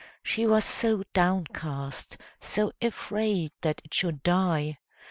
[0.23, 4.79] She was so downcast, so afraid that it should die!